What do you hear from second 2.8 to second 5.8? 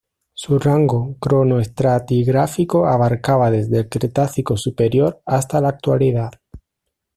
abarcaba desde el Cretácico superior hasta la